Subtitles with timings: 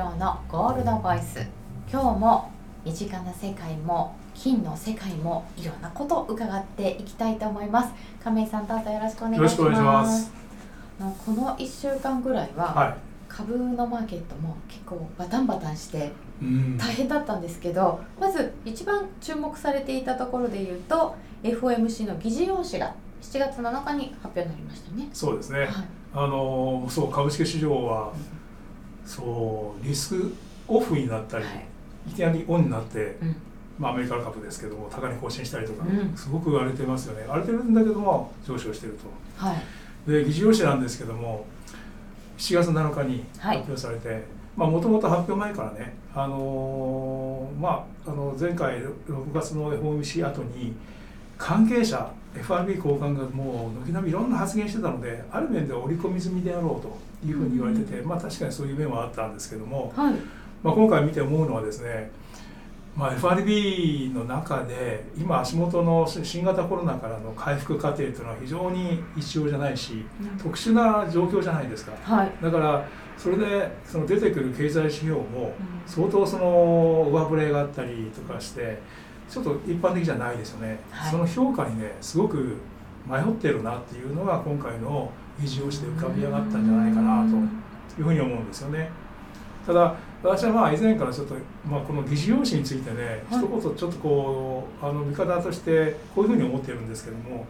[0.00, 1.46] 郎のゴールドボイス。
[1.92, 2.50] 今日も
[2.86, 7.90] 身近な世界も金の世界もいろんなことを伺っていきたいと思います。
[8.24, 10.32] 亀井さんどうぞよろしくお願いします。
[10.98, 12.96] この1週間ぐらいは、は
[13.28, 16.10] 株のマーケットも結構バタンバタンしてい。
[16.40, 16.78] うん。
[16.78, 25.10] 大変だったんですけどまず一番注目されていたところで言うと FOMC の議事要旨が7月7日に発表になりましたね。
[25.12, 25.58] そうですね。
[25.58, 25.68] はい。
[26.14, 28.14] あのそう株式市場は
[29.10, 30.34] そうリスク
[30.68, 31.66] オフになったり、はい。
[32.10, 33.36] い、きなりオンになって、うん。
[33.78, 36.16] まあアメリカ株ですけども高値更新したりとか、うん。
[36.16, 37.26] すごく荒れてますよね。
[37.28, 39.44] 荒れてるんだけども上昇してると。
[39.44, 39.56] はい。
[40.10, 41.44] で議事要旨なんですけども
[42.38, 44.22] 7月7日に発表されて、
[44.56, 48.94] まあもともと発表前からね、あのーまああの前回6
[49.34, 50.74] 月の FOMC 後に
[51.36, 60.14] 関係者 FRB 高官がもう軒並みいろんな発言してたのである面では織り込み済みであろうというふうに言われてて、まあ確かにそういう面はあったんですけども、はい。
[60.62, 62.10] まあ、今回見て思うのはですね、
[62.96, 70.04] まあ、FRB の中で今足元の新型コロナからの回復過程というのは非常に一様じゃないし
[70.42, 71.92] 特殊な状況じゃないですか。
[72.02, 72.32] はい。
[72.42, 75.52] だからそれでその出てくる経済指標も
[75.86, 78.80] 相当その上振れがあったりとかして
[79.28, 81.10] ちょっと一般的じゃないですよね、はい。
[81.10, 82.56] その評価にねすごく
[83.06, 88.90] 迷ってるなっていうのが今回の議事要旨で浮かび上がったんじゃないかなというふうに思うんですよね。
[89.66, 91.34] ただ私はまあ以前からちょっと、
[91.68, 93.42] まあ、この議事要旨についてね、はい。
[93.42, 97.46] 一言ちょっとこうあの見方としてこういうふうに思ってるんですけども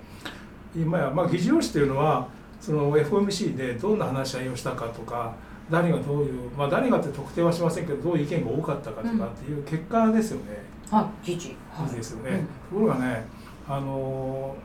[0.75, 2.29] 今や、まあ、議事要旨というのは
[2.61, 5.35] その FOMC でどんな話し合いをしたかとか
[5.71, 10.63] 誰がどういう、まあ、誰がって特定はしませんけどどういう意見が多かったかとかっていう結果ですよね。
[10.91, 11.95] はい議事はい。
[11.95, 13.25] ですよね、うんところがね
[13.69, 14.57] あの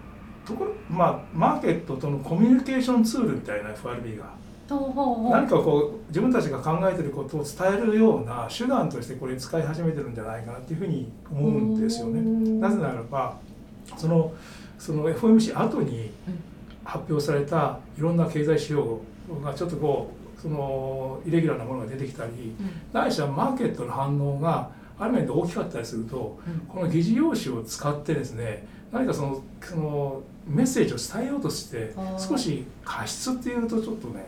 [0.46, 4.46] ところまあマーケットとのコミュニケーションツールみたいな FRB が。
[4.68, 12.20] 何かこう自分たちが考えてることを伝えるような手段としてこれ使い始めてるんじゃないかなっていうふうに思うんですよね。
[12.20, 12.60] うん。
[12.60, 13.38] なぜならば
[13.96, 14.34] その
[14.80, 16.40] その FOMC 後にうん。
[16.84, 18.84] 発表されたいろんな経済指標
[19.44, 22.70] がちょっとこうそのイレギュラーなものが出てきたりうん。
[22.94, 26.60] ないしはマーケットの反応がある面で大きかったりするとうん。
[26.68, 34.26] この議事要旨を使ってですね何かそのそのメッセージを伝えようとして少し過失っていうとちょっとね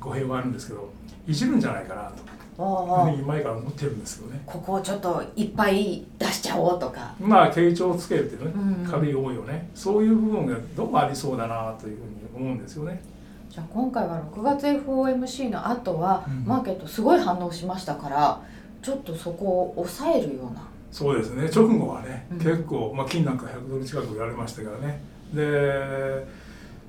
[0.00, 0.90] 語弊はあるんですけど
[1.26, 4.42] いじるんじゃないかなとうふうに前から思ってるんですけどね。
[4.46, 7.14] ここをちょっといっぱい出しちゃおうとか。
[7.20, 13.02] まあ傾聴をつけるっていうねうん軽い思いをねそういう部分がどうもありそうだなというふうに思うんですよね。
[13.50, 16.44] じゃあ今回は6月 FOMC の後はうん。
[16.44, 18.40] マーケットすごい反応しましたから
[18.82, 20.68] ちょっとそこを抑えるような。
[20.92, 21.48] そうですね。
[21.52, 22.38] 直後はね、うん。
[22.38, 25.02] 結構、まあ、金なんか100ドル近く売られましたからね
[25.34, 26.26] で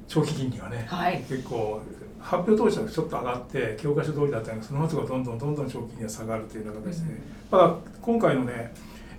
[0.08, 1.24] 長期金利がね、はい。
[1.28, 1.82] 結構
[2.20, 7.22] 発表当時はちょっと上がって教科書通りだったのがその後がどんどんどんどん長期金利が下がるという形で、うん。
[7.52, 8.74] ただ今回のね、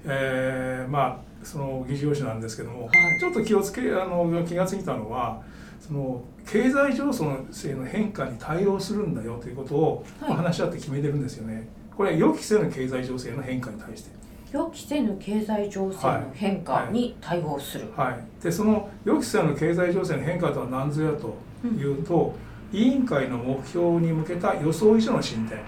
[0.05, 3.21] えーまあその議事要旨なんですけども、はい。
[3.21, 5.43] ちょっと気をつけあの気がついたのは
[5.81, 11.69] その経済情勢の変化に対応するんだよということを、話し合って決めてるんですよね。
[11.97, 14.11] これ予期せぬ経済情勢の変化に対して。
[14.53, 21.37] 予期せぬ経済情勢の変化に対応する、はい、でその予期せぬ経済情勢の変化とは何ぞやと
[21.67, 22.35] いうと、
[22.73, 25.59] 委員会の目標に向けた予想以上の進展。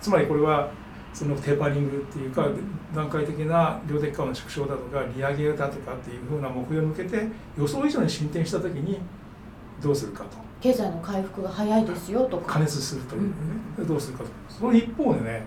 [0.00, 0.70] つまりこれは
[1.12, 2.46] そのテーパリングっていうか
[2.94, 7.26] 段階的な量的緩和の縮小だとか利上げだとかっていうふうな目標に向けて
[7.56, 9.00] 予想以上に進展した時に
[9.82, 10.36] どうするかと。
[10.60, 12.54] 経済の回復が早いですよとか。
[12.54, 13.34] 加熱するというね、
[13.78, 14.30] でどうするかと。
[14.48, 15.44] その一方でね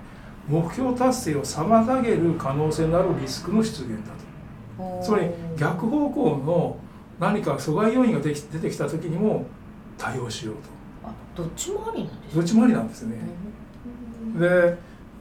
[0.51, 4.11] 目標達成を妨げる可能性のあるリスクの出現だ
[4.77, 5.01] と。
[5.01, 6.77] つまり逆方向の
[7.19, 9.45] 何か阻害要因ができ出てきた時にも
[9.97, 10.55] 対応しよう
[11.03, 13.15] あどっちもありなんですとどっちもありなんですね。
[14.37, 14.77] で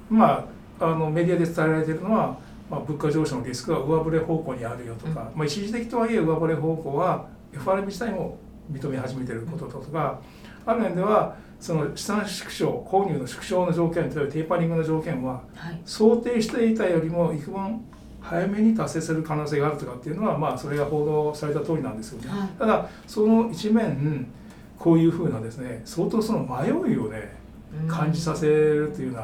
[0.08, 0.48] ま
[0.80, 2.38] ああのメディアで伝えられているのは、
[2.70, 8.38] まあ、物価上昇のリスクが上振れ方向にあるよとか、まあ、一時的とはいえ上振れ方向は FRB 自体も
[8.72, 10.20] 認め始めていることとか、
[10.64, 15.80] ある面ではその資産縮小購入の縮小の条件というテーパリングの条件ははい。
[15.84, 17.84] 想定していたよりも幾分
[18.20, 22.48] 早めに達成する可能性があるとかっていうのはまあそれが報道された通りなんですよね、はい。
[22.58, 24.26] ただその一面
[24.78, 27.36] こういうふうなですね相当その迷いをね
[27.86, 29.18] 感じさせるというよ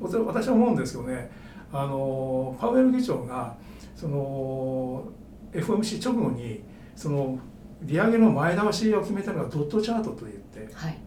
[0.00, 1.30] うな私は思うんですよね。
[1.72, 3.56] あのパウエル議長が
[3.96, 5.04] その
[5.52, 6.62] FOMC 直後に
[6.94, 7.38] その
[7.82, 10.98] 利上げの前倒しを決めたのがドットチャートといってはい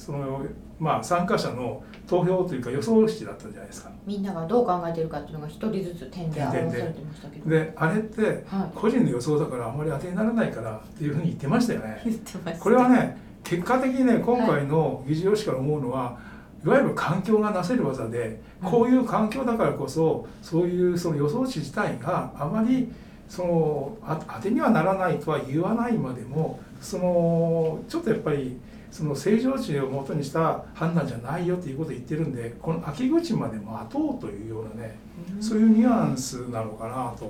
[0.00, 0.42] その
[0.78, 3.90] まあ参加者の投票というか予想式だったじゃないですか。
[4.06, 7.50] みんながどう考えてるかっていうのが一人ずつ点で表されてましたけど。
[7.50, 8.70] であれってはい。
[8.74, 12.00] 個人の予想だからあまり当てにならないからっていうふうに言ってましたよね。
[12.04, 12.62] 言ってました。
[12.62, 16.18] これはね結果的にね今回の議事要旨から思うのは、
[16.64, 16.68] い。
[16.68, 22.90] わゆる環境がなせる技でこういう環境だからこそそういうその予想値自体があまり
[23.28, 28.58] その当てにはならないとは言わないまでもそのちょっとやっぱり
[28.90, 34.98] その正常値をもとにした判断じゃないよということを言ってるんでこの秋口まで待とうというようなね、
[35.40, 37.24] そういうニュアンスなのかなと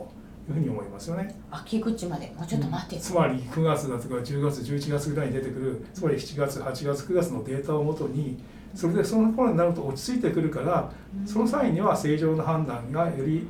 [0.48, 1.38] いうふうに思いますよね。
[1.50, 8.38] 秋口までもうちょっと待って、うん、つまり9月だとか10月11月ぐらいに出てくるつまり7月8月9月のデータをもとに
[8.74, 10.90] それでその頃になると落ち着いてくるから
[11.26, 13.46] その際には正常な判断がより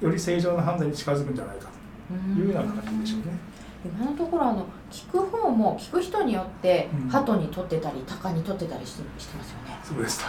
[0.00, 1.70] より正常な判断に近づくんじゃないか
[2.34, 3.55] というような感じでしょうね。
[3.86, 9.78] 今のところあの聞く方も聞く人によって鳩にとってたり鷹にとってたりしてしてますよね。
[9.84, 10.24] そうです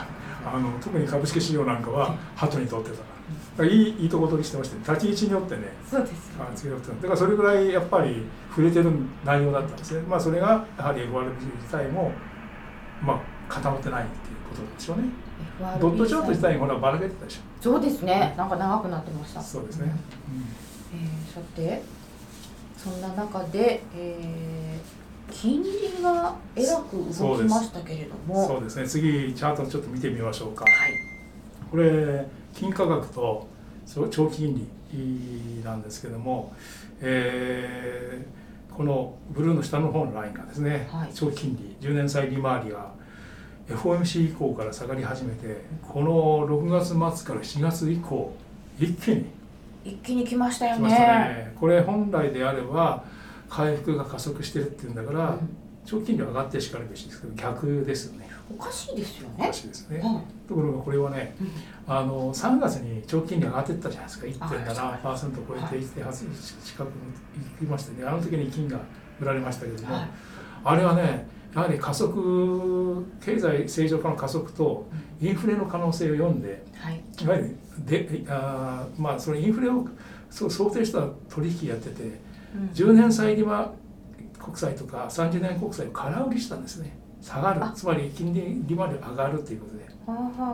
[0.45, 3.17] あの特に株式市場なんかは鳩にとってた。
[3.65, 5.63] いいいいとこ取りしてまして、立ち位置によってね。
[5.89, 8.91] そうですあ違うだからそれぐらいやっぱり触れてる
[9.25, 10.01] 内容だったんですね。
[10.01, 12.11] まあそれがやはり FRB 自体も
[13.01, 15.03] まあ固まってないっていうことでしょうね。
[15.81, 17.41] ドットチャート自体にほらばらけてたでしょ。
[17.59, 18.33] そうですね。
[18.37, 19.41] なんか長くなってました。
[19.41, 19.95] そうですね、
[20.93, 21.81] うん、えー、さて
[22.77, 25.69] そんな中で、えー、金利
[26.01, 28.47] がえらく動きましたけれども。
[28.47, 28.79] そうです。
[28.79, 28.87] ね。
[28.87, 30.93] 次チャートちょっと見てみましょうか、はい、
[31.71, 33.47] これ金価格と
[34.11, 36.53] 長期金利なんですけども、
[37.01, 42.91] えー、このブルーの下の方のラインがですね、はい、長期金利10年債利回りが
[43.69, 48.33] FOMC 以降から下がり始めてこの6月末から7月以降
[48.79, 49.25] 一気に
[49.87, 53.03] 一気に来ましたよね、ね、これ本来であれば
[53.49, 58.27] 回復が加速してるっていうんだから、うん、長期金利上がってしかるべしですけど逆ですよね。
[58.49, 59.35] おかしいですよね。
[59.39, 61.49] おかしいですね、うん、ところがこれはね、うん、
[61.87, 64.27] あの3月に長期金利上がってったじゃないですか。
[64.27, 66.91] 1.7%超えて1.8近くい
[67.59, 68.07] きましてね。
[68.07, 68.79] あの時に金が
[69.21, 70.07] 売られましたけれども、はい、
[70.63, 74.87] あれはねやはり加速経済正常化の加速と
[75.19, 79.87] インフレの可能性を読んで、はい、いわゆるであまあそのインフレを
[80.29, 82.03] そう想定した取引やってて、
[82.55, 83.73] うん、10年債利は
[84.39, 86.97] 国債とか30年国債を空売りしたんですね。
[87.21, 87.61] 下がる。
[87.75, 89.85] つまり金利利回り上がるということで。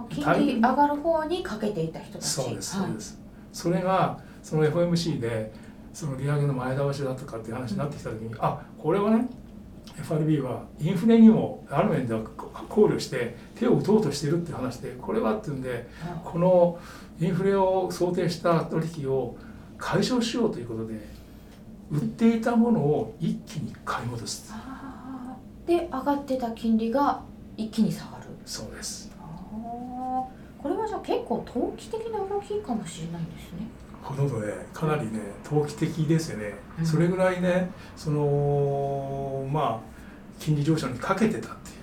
[0.10, 2.28] 金利上がる方にかけていた人たち。
[2.28, 3.22] そうですそうです、はい、
[3.52, 5.54] それがその FOMC で
[5.94, 9.28] その利上げの前倒しだとかっていう話になってきた時に、うん、あこれはね
[10.00, 15.88] FRB はインフレにもある面では考慮して手を打とうとしてるっていう話でこれはっていうんで
[16.24, 16.80] この
[17.20, 19.36] インフレを想定した取引を
[19.78, 20.96] 解消しようということで
[21.92, 24.54] 売っていたものを一気に買い戻す
[25.66, 27.22] で上がってた金利が
[27.56, 28.24] 一気に下がる。
[28.46, 29.12] そうです。
[29.52, 33.68] これはじゃあ結構投機的な動きかもしれないんですね。
[34.02, 39.80] ほとんどねかなりね投機的ですよね、うん、それぐらいねそのまあ
[40.40, 41.74] 金利上昇にかけてたってい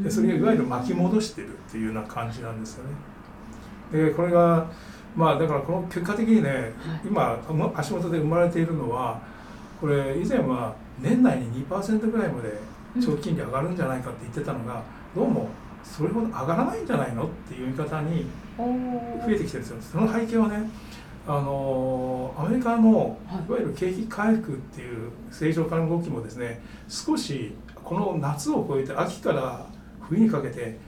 [0.00, 0.04] う。
[0.04, 2.90] でそれがいわゆる巻き戻してるっていうような感じなんですよね
[3.92, 4.66] でこれが
[5.14, 6.72] まあだからこの結果的にね、はい、
[7.04, 7.38] 今
[7.76, 9.20] 足元で生まれているのは
[9.80, 12.50] これ以前は年内に2%ぐらいまで
[13.00, 14.82] 長期金利上がるんじゃないかって言ってたのが、
[15.14, 15.48] どうも
[15.82, 17.24] それほど上がらないんじゃないの？
[17.24, 19.76] っていう見方に増えてきてるんですよ。
[19.80, 20.68] その背景はね
[21.26, 23.18] あのアメリカの
[23.48, 23.50] い。
[23.50, 29.66] わゆる景気回復っていう正常化の動きもですね少しこの夏を超えて秋から
[30.12, 30.78] 冬にかけて、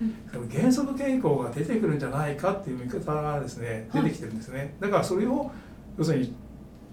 [0.50, 5.50] 減速傾向が出てくるんじゃないかっていう見方がですね出てきてるんですね、だからそれを
[5.98, 6.34] 要するに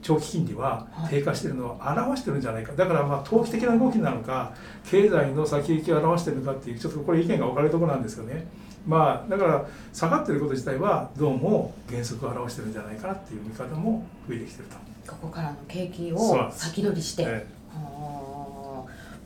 [0.01, 4.53] 長期金利は低下しているのを表してるんじゃないかだからまあ投機的な動きなのか
[4.89, 8.47] 経済の先行きを表してるのかっていうちょっとこれ意見が分かれるところなんですよね。
[8.87, 15.11] まあだから下がってること自体はどうも減速を表してるんじゃないかなっていう見方も増えてきてると。
[15.11, 17.60] ここからの景気を先取りして。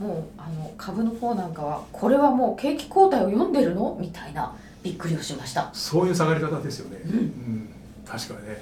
[0.02, 3.98] ええ、もうあの株の方なんかはこれはもう景気後退を読んでるの？
[4.00, 5.70] みたいなびっくりをしました。
[5.74, 7.70] そういう下がり方ですよね、うん、うん、
[8.06, 8.62] 確かにね。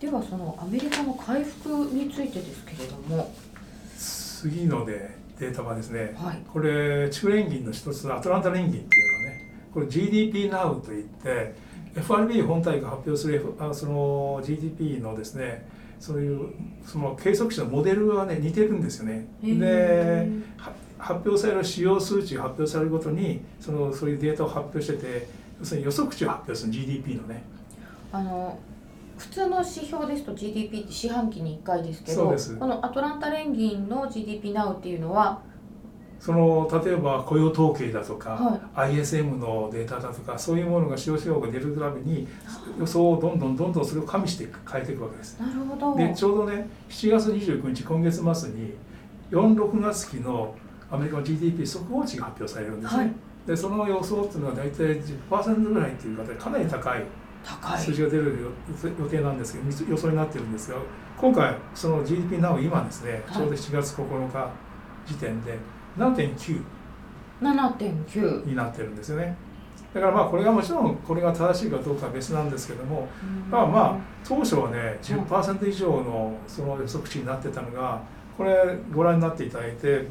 [0.00, 3.32] ではそのアメリカの回復についてですけれども。
[3.96, 9.08] 次のでデータはですね、はい、これ中連銀の一つアトランタ連銀っていう
[9.72, 11.54] これ GDP Now といって
[11.96, 15.66] FRB 本体が発表する、F、あその GDP のですね
[16.00, 16.52] そういう
[16.86, 19.26] その計測値のモデルはね似てるんですよね。
[19.42, 20.28] で
[20.98, 25.28] 発表される主要数値が発表されるごとにそのそういうデータを発表してて
[25.60, 27.42] 要するに予測値を発表する GDP のね。
[28.12, 28.58] あの
[29.16, 35.42] 普通の指標ですと GDP って四半期に1回ですけどこのアトランタ連銀の GDP Now っていうのは
[36.20, 42.26] その例えば雇用統計だとか、はい、ISM のデータだとかそういうものが使用指標が出るために
[42.78, 45.38] 予想をどんどんどんどんそれを加味して変えていくわけです。
[45.40, 45.96] なるほど。
[45.96, 48.74] でちょうどね7月29日今月末に
[49.30, 50.54] 46月期の
[50.90, 53.00] アメリカの GDP 速報値が発表されるんですね。
[53.00, 53.12] はい、
[53.46, 57.04] でその予想っていうのは大体10%ぐらいっていう方でかなり高い
[57.78, 58.38] 数字が出る
[58.98, 60.78] 予定なんですけど予想になってるんですが
[61.16, 64.50] 今回その GDP なお今ですね、ちょうど7月9日
[65.06, 69.36] 時点で7.9 7.9になってるんですよね。
[69.94, 73.08] だからまあこれがもちろんこれが正しいかどうかは別なんですけども、
[73.50, 78.02] まあまあ当初はね10%以上のその予測値になってたのが
[78.36, 80.06] これご覧になっていただいて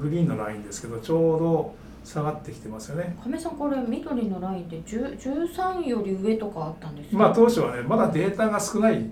[0.00, 3.16] グリーンのラインですけどちょうど下がってきてますよね。
[3.22, 9.10] 亀さんこれ緑のラインで13より上とかあったんですまあ当初はねまだデータが少ない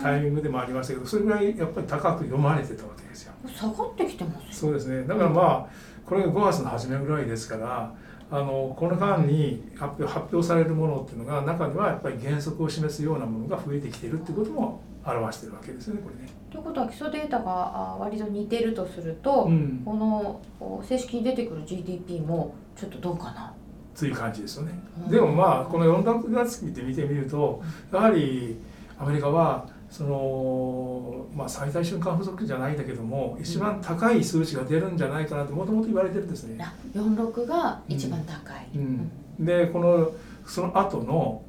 [0.00, 3.32] タイミングでもありましたけどそれぐらいやっぱり高く読まれてたわけですよ。
[3.46, 5.06] 下がってきてますそうですね。
[5.06, 5.68] だからまあ
[6.06, 7.94] これが5月の初めぐらいですから
[8.30, 16.30] あのこの間に発表発表されるものっていうのが中にはやっぱり原則を示すようなものが増えてきているっていうことも表してるわけですよねこれね。
[16.50, 23.52] ということは基礎データが割と似てるとすると、うん、この正式に出てくる GDP もちょっとどうかな。
[23.98, 24.72] という感じですよね。
[25.04, 28.56] うん、でもまあこの4段月見て見てみるとやはり
[29.02, 36.64] アメリカはその、まあ、最大瞬間風速じゃないんだけども一番高い数値が出るんじゃないかなともともと言われてるんですね。
[36.94, 39.10] 46が一番高い、うん。
[39.40, 40.12] うん、でこの
[40.46, 40.98] その後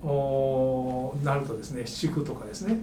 [0.03, 2.79] のなるとですね7区とかですね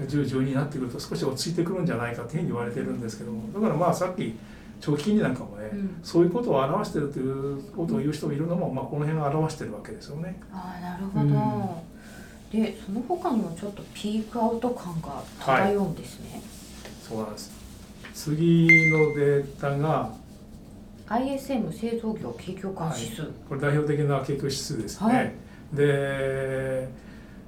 [0.00, 3.52] 10、12になってくると少し落ち着いてくるんじゃないかっていうふうに言われてるんですけども。
[3.52, 4.34] だからまあさっき
[4.80, 10.40] 長期金利なんかもね、うん、そういうことを表してるということを言う人もいるのも、まあ、この辺が表してるわけですよね。
[10.52, 11.32] あなるほど、うん、
[12.54, 16.42] でその他にもちょっとピークアウト感が漂うんですね、はい、
[17.02, 17.50] そうなんです。
[18.14, 20.12] 次のデータが
[21.08, 26.88] ISM 製造業景況感指数、はい、これ代表的な景況指数ですね、はい、で、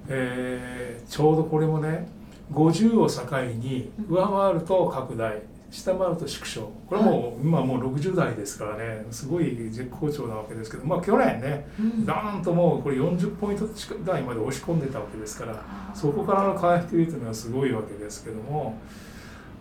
[0.09, 2.09] えー、ちょうどこれもね
[2.53, 5.41] 50を境に上回ると拡大
[5.76, 6.62] 下回ると縮小。
[6.88, 9.04] これも今もう60代ですからね。
[9.11, 10.87] すごい絶好調なわけですけど。
[10.87, 13.66] まあ去年ね、うん、ダーンともうこれ40ポイント
[14.04, 15.62] 台まで押し込んでたわけですから
[15.95, 18.78] そこからの回復というのはすごいわけですけども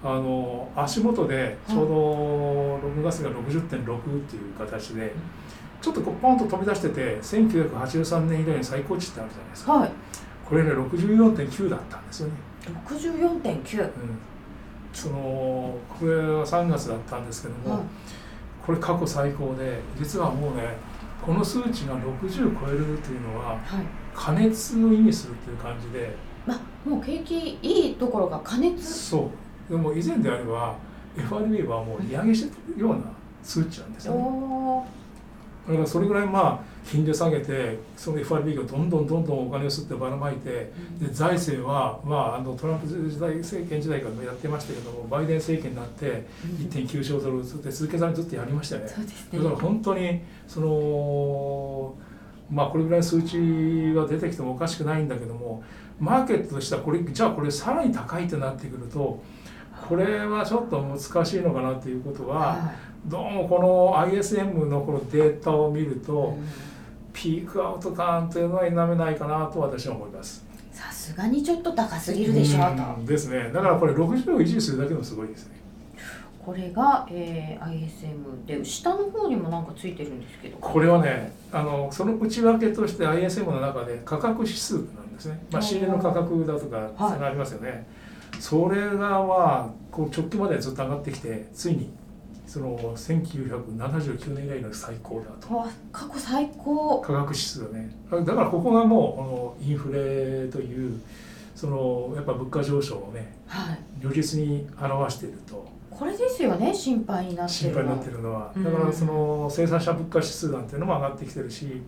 [0.04, 5.14] あの足元でちょうど6月が60.6っていう形で。
[5.82, 9.92] ちょっとこうポンと飛び出してて1983年以来の最高値ってあるじゃないですか、はい、
[10.44, 12.34] これね64.9だったんですよね。
[12.88, 14.20] 64.9、うん、
[14.96, 17.84] そのこれは3月だったんですけども、はい、
[18.66, 20.64] これ過去最高で実はもうね
[21.22, 23.60] この数値が60超えるというのは、はい、
[24.16, 28.94] 加熱を意味するっていう感じで、まあ、もう景気いいところが加熱？
[28.94, 29.30] そ
[29.70, 29.72] う。
[29.72, 30.76] でも以前であれば
[31.18, 33.02] FRB はもう利上げしてるような
[33.44, 34.22] 数値なんですよね。
[35.68, 46.28] だからそれぐらいまあ金利下げてその FRB がどんどんどんどんお金を吸ってばらまいて、で財政は、まあ、あのトランプ時代政権時代からやってましたけどもバイデン政権になって
[46.70, 48.90] 1.9兆ドルずっと続けざるずっとやりましたよね。
[49.34, 51.96] だから本当にその
[52.52, 55.64] まあこれぐらい数値が出てきてもおかしくないんだけども
[56.00, 59.24] マーケットとしてはこれじゃあこれさらに高いってなってくると
[59.88, 62.72] これはちょっと難しいのかなっていうことは、
[63.06, 66.36] どうもこの ISM のこのデータを見ると、
[67.14, 70.44] ピークアウト感というのは否めないかなと私は思います。
[70.72, 73.06] さすがにちょっと高すぎるでしょうと。
[73.06, 73.52] ですね。
[73.54, 75.56] だからこれ60を維持するだけでもすごいですね。
[76.44, 80.58] これが、えー、ISM で下の方にもなんかついてるんですけど。
[80.58, 87.84] これはねあのその内訳として ISM の中で価格指数なんですね、まあ、仕入れの価格だとか差がありますよね、はい、
[88.40, 91.92] それがまあこう直近までずっと上がってきてついに
[92.48, 95.66] その1979年以来の最高だと。
[95.92, 97.02] 過去最高。
[97.02, 97.96] 価格指数だね。
[98.12, 101.02] だからここがもうインフレという
[101.56, 105.66] そのやっぱ物価上昇をね、はい、如実に表していると。
[105.90, 108.52] これですよね心配になってる心配になってるのは。
[108.56, 111.82] だからその生産者物価指数なんていうのも上がってきてるし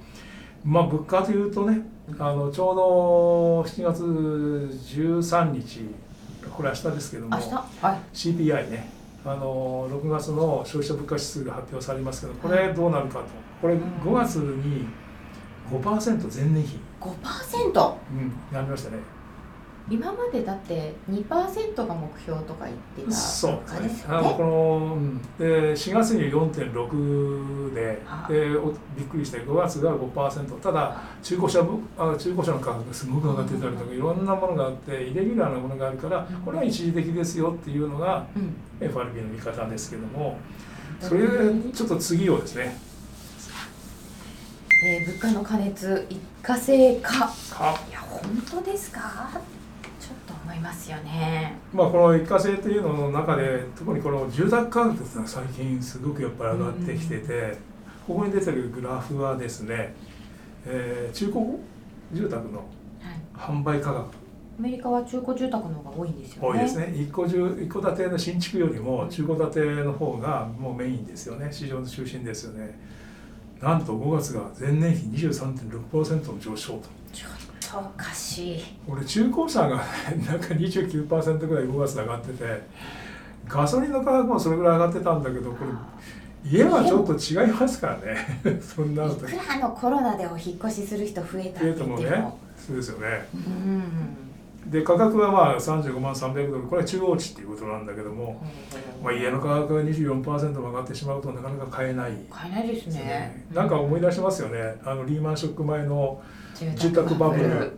[0.63, 1.81] まあ物価というとね
[2.17, 5.81] あのちょうど7月13日
[6.49, 7.39] これ明日ですけども、は
[7.93, 8.96] い、CPI ね
[9.29, 13.25] あの6月の消費者物価指数が発表されますけどこれどうなるかと。
[13.61, 14.87] これ5月に
[15.69, 16.79] 5%前年比。
[17.01, 17.93] 5%?
[18.11, 18.97] うんなりましたね
[19.89, 24.13] 今までだって2%が目標とか言ってたそうですね。
[24.13, 28.49] あのこの、うん、で4月に4.6でで
[28.97, 31.61] びっくりして5月が5%ただ中古車
[31.97, 38.27] あ中古車の価格がすごく上がってたりとかいろんなものがあってイレギュラーなものがあるからこれは一時的ですよっていうのが
[38.81, 40.37] FRB の見方ですけども
[40.99, 41.27] それ
[41.73, 42.77] ちょっと次をですね。
[44.83, 47.33] えー、物価の過熱一過性化。
[47.89, 49.29] いや本当ですか？
[49.33, 49.56] 思
[50.57, 51.55] いますよね。
[51.73, 57.57] まあこの一過性というのの中で特にこの住宅価格っていうのは最近すごくやっぱり上がってきてて、
[58.05, 59.93] ここに出てるグラフはですね、
[60.65, 61.45] えー、中古
[62.13, 62.65] 住宅の
[63.33, 64.27] 販売価格、はい
[64.59, 66.49] アメリカは中古住宅の方が多いんですよね。
[66.49, 66.93] 多いですね。
[66.95, 71.47] 一戸住一戸建ての新築よりも中古建ての方がもうメインですよね。
[71.51, 72.75] 市場の中心ですよね。
[73.61, 76.96] なんと5月が前年比23.6%の上昇と。
[77.75, 78.63] おかしい。
[78.87, 79.83] 俺中古車が、ね、
[80.25, 82.61] なんか29%ぐらい5月上がってて、
[83.47, 85.71] ガソリンの価格もそれぐらい上がってたんだけど、これ。
[86.49, 88.41] 家はちょっと違いますからね。
[88.61, 92.33] そんなのいくらのコロナでお引越しする人増えたってもね。
[92.57, 93.27] そうですよね。
[93.33, 94.27] うん
[94.69, 98.41] で価格はまあ35万300ドルこれは中央値っていうことなんだけども、
[99.01, 106.21] まあ、家の価格が24%も上がってしまうとなかなか買えない、買えないですねなんか思い出しますよねあのリーマンショック前の
[106.75, 107.71] 住宅バブル。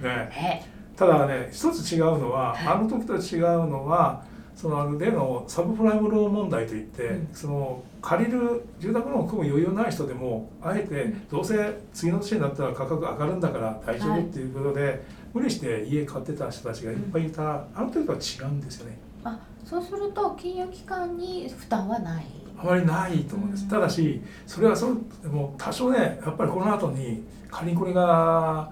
[0.00, 0.66] ね。
[0.96, 4.22] ただね一つ違うのは、あの時と違うのは
[4.54, 15.00] そのある例のサブプライムローン問題といって、うん、その借りる住宅ローンを組む余裕ない人でもあえてどうせ次の年になったら価格上がるんだから大丈夫っていうことで、はい
[15.32, 18.98] 無理して家買ってた人たちがいっぱいいた、うん、あの時とは違うんですよね。
[19.22, 22.26] あそうすると金融機関に負担はない
[22.62, 24.94] あまりないと思うんです、ただしそれはその
[25.30, 28.70] もう多少ねやっぱりこの後に仮にこれが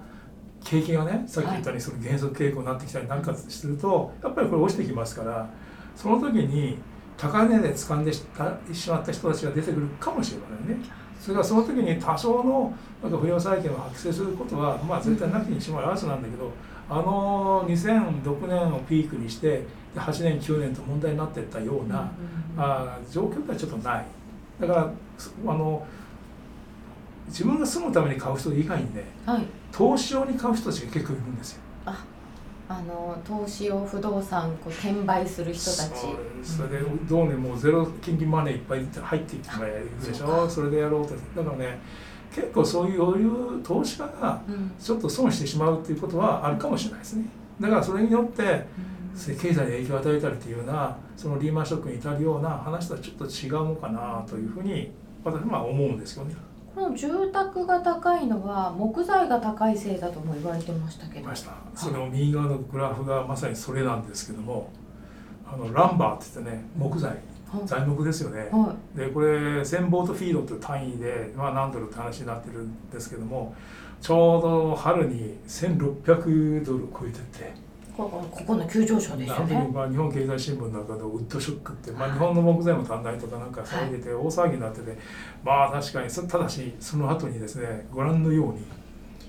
[0.63, 5.49] 景気がねさっき言ったようにその減速傾向になってきたりなんかするとやっぱりこれ落ちてきますから
[5.95, 6.77] その時に
[7.17, 8.23] 高値で掴んでし
[8.89, 10.85] まった人たちが出てくるかもしれませんね。
[11.19, 16.51] それからその時に多少のなんか不良債権を発生することは、まあ、絶対なきにしもあらずなんだけど
[16.89, 19.65] あの2006年をピークにして
[19.95, 22.11] 8年9年と問題になっていったような、
[22.57, 24.05] あ状況がちょっとない。
[24.59, 24.91] だから
[25.47, 25.85] あの
[27.27, 31.61] 自分が住むために買う人以外にね、はい、投資用に買う人たちが結構いるんですよ。
[31.85, 32.05] あ
[32.67, 36.07] あの投資用不動産こう転売する人たち。
[36.43, 40.49] それでどうねもうゼロ金利マネーいっぱい入っていっているでしょ。
[40.49, 41.15] それでやろうと。
[41.35, 41.79] だからね
[42.33, 44.41] 結構そういう余裕投資家が
[44.79, 47.25] ちょっと損してしまうっていうことはあるかもしれないですね。
[47.59, 48.65] だからそれによって
[49.27, 54.91] 経済に影響を与えたりというようなそのリーマンショックに至るような話とはちょっと違うのかなというふうに
[55.23, 56.35] 私は思うんですよね。
[56.73, 61.29] この住宅が高いのは木材が高いせいだとも言われてましたけど。
[61.75, 64.71] その右側のグラフがまさにそれなんですけども
[65.45, 67.17] あのランバーって言ってね木材、
[67.65, 73.55] 材木ですよね、はい、でこれ1000ボートフィードという単位で、まあ、何ドルって話になってるんですけども
[73.99, 77.68] ちょうど春に1600ドル超えてて。
[78.07, 79.69] ここの急上昇ですよね。
[79.73, 84.97] まあ、日本経済新聞の中でウッドショックって、まあ、日本の木材も足んないとかなんか騒いでて大騒ぎになってて、
[85.43, 88.65] まあ確かにただしその後にですねご覧のように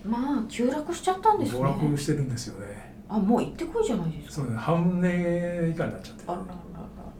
[0.05, 1.59] まあ急落しちゃったんですね。
[1.59, 2.95] 暴落してるんですよね。
[3.09, 4.35] あもう行ってこいじゃないですか。
[4.35, 6.53] そうね半年以下になっちゃって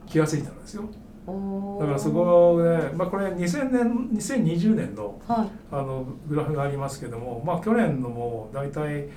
[0.07, 0.83] 気が付いたんですよ。
[1.27, 9.07] だからそこで、まあ、これ2000年2020年の,、はい、あのグラフがありますけども、まあ、去年のもう大体、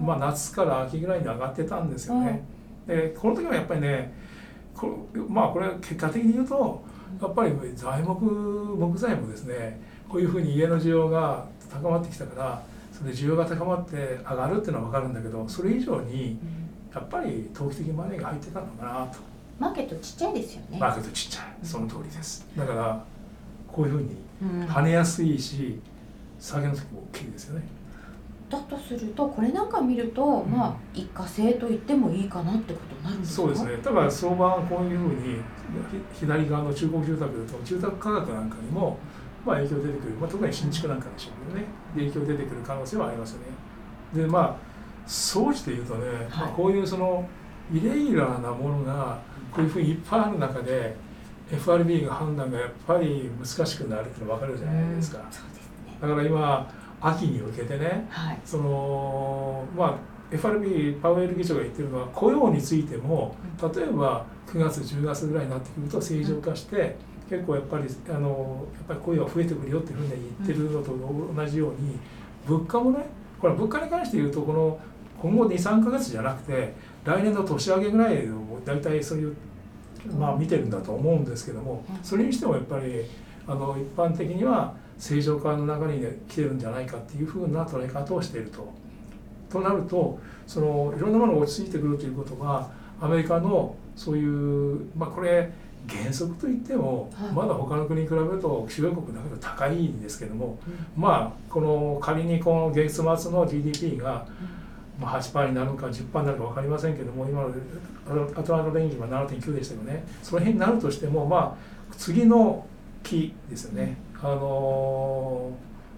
[0.00, 2.44] まあ、夏から秋ぐらいに上がってたんですよね。
[2.86, 4.14] でこの時はやっぱりね
[4.74, 6.82] こまあこれ結果的に言うと
[7.20, 16.38] やっぱり材木木材もですねこういうふうに家の需要が高まってきたからそれで需要が高まって上がるっていうのは分かるんだけどそれ以上に
[16.94, 19.27] やっぱり投機的マネーが入ってたのかなと。
[19.58, 20.78] マーケットちっちゃいですよね。
[20.78, 21.44] マーケットちっちゃい。
[21.62, 22.46] その通りです。
[22.56, 23.04] だから
[23.66, 24.16] こういうふうに
[24.66, 25.80] 跳ねやすいし、
[26.38, 27.66] 下げの時も大きいですよね。
[28.48, 33.42] だとするとこれなんか見ると、うん、まあ一過性と言ってもいいかなってことになるんですか？
[33.42, 33.76] そうですね。
[33.82, 35.36] だから相場はこういうふうに
[36.14, 38.96] 左側の中古住宅だと住宅価格なんかにも
[39.44, 41.66] まあ影響出てくる、まあ、特に新築なんかでしょうけどね。
[41.94, 43.46] 影響出てくる可能性はありますよね。
[44.22, 44.56] でまあ
[45.06, 47.28] 総じて言うとね、はい、まあ、こういうその
[47.70, 49.18] イレギュラーなものが
[49.54, 50.96] こういうふうにいっぱいある中で
[51.50, 55.24] FRB が判断がやっぱり難しくなるって分かるじゃないですか。
[56.00, 66.96] だから今秋に向けてね、はい、そのまあ FRB パウエル議長が言ってるのは雇用についても例えば9月10月ぐらいになってくると正常化して、
[67.28, 70.92] 結構やっぱりあのやっぱり雇用が増えてくるよっていうふうに言ってるのと
[71.36, 71.98] 同じように
[72.46, 73.06] 物価もね
[73.38, 74.80] これ物価に関して言うとこの
[75.20, 79.36] 今後23か月じゃなくて来年の年明けぐらいを大体そういう
[80.18, 83.04] まあ見てるんだと思うんですけどもそれにしてもやっぱり
[83.46, 88.72] あの一般的には正常化の流れに来てるんじゃないかっていうふうな捉え方をしていると。
[89.48, 95.50] となるとそのいろんなものが落ち着いてくるということはアメリカのそういうまあこれ
[95.88, 100.58] 原則といっても、まだ他の国に比べると主要国だけど高いんですけども、
[100.94, 104.26] まあこの仮にこの月末の GDP が、
[104.98, 107.48] まあ、8%になるか10%になるか分かりませんけども今の
[108.36, 110.04] アトランタ連銀は7.9でしたよね。
[110.22, 111.56] その辺になるとしてもま
[111.90, 112.66] あ次の
[113.04, 113.96] 期ですよね。
[114.20, 115.52] あの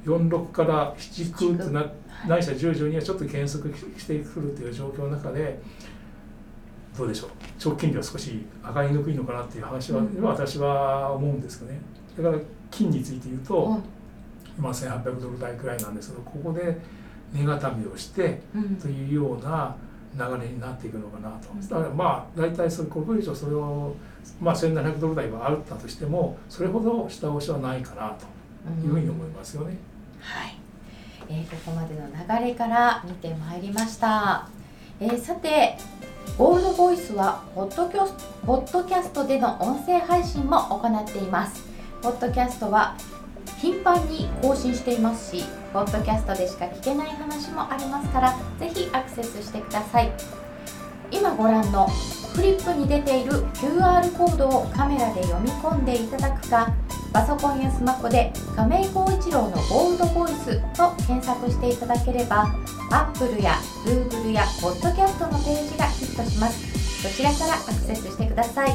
[0.05, 1.87] 46から7区ってな、
[2.29, 5.61] ないしは10、12はちょっと減速してくるという状況の中で
[6.97, 7.31] どうでしょう？
[7.59, 11.81] 長期金利は少し上がりにくいのかなっていう話は、うん、私は思うんですよね。
[12.17, 12.39] だから
[12.71, 13.83] 金について言うと、うん、
[14.59, 16.79] 今1800ドル台くらいなんですけどここで
[17.33, 18.43] 値固めをして
[18.81, 19.77] というような
[20.14, 23.95] 流れになっていくのかなと、うん、だからまあ大体それこれ以上それを、
[24.40, 28.27] まあ、1700ドル台はあったとしてもそれほど下押しはないかなと
[28.85, 29.79] いうふうに思いますよね。
[30.21, 30.57] はい、
[31.29, 32.07] えー、ここまでの
[32.40, 34.49] 流れから見てまいりました。
[34.99, 35.79] えー、さて
[36.37, 38.14] ゴールドボイスはポッドキャス
[38.45, 41.64] ポッドキャストでの音声配信も行っています。
[42.03, 42.97] ポッドキャストは
[43.59, 50.12] 頻繁に更新していますし、ポッドキャストでしか聞けない話もありますから、ぜひアクセスしてください。
[51.11, 51.88] 今ご覧の
[52.35, 56.72] フリップに出ている QR コードをカメラで読み込んでいただくか、
[57.12, 62.46] パソコンやスマホで亀井光一郎のゴールドボイスと検索していただければ、
[62.90, 67.03] Apple や Google や Podcast のページがヒットします。
[67.03, 68.74] そちらからアクセスしてください。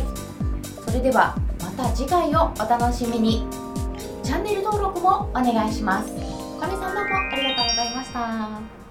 [0.86, 3.48] それではまた次回をお楽しみに。
[4.26, 6.12] チャンネル登録もお願いします。
[6.60, 8.85] かみさんどうもありがとうございました。